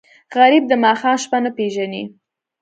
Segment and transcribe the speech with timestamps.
[0.37, 2.03] غریب د ماښام شپه نه پېژني